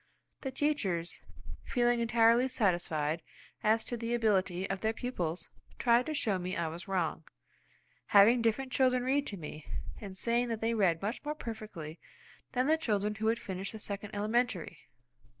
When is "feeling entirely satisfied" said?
1.63-3.21